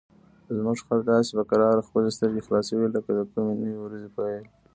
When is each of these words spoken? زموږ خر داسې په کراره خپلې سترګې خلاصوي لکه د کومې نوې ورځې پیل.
زموږ 0.55 0.77
خر 0.85 0.99
داسې 1.11 1.31
په 1.37 1.43
کراره 1.49 1.81
خپلې 1.87 2.09
سترګې 2.15 2.45
خلاصوي 2.47 2.87
لکه 2.95 3.11
د 3.17 3.19
کومې 3.31 3.53
نوې 3.61 3.75
ورځې 3.81 4.09
پیل. 4.15 4.43